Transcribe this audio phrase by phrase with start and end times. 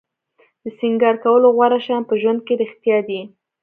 [0.63, 3.21] د سینګار کولو غوره شیان په ژوند کې رښتیا دي.